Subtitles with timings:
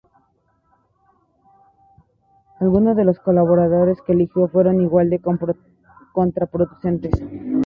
[2.59, 5.21] Algunos de los colaboradores que eligió fueron igual de
[6.11, 7.11] contraproducentes.